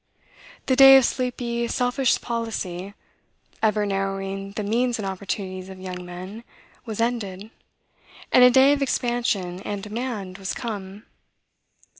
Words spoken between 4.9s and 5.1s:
and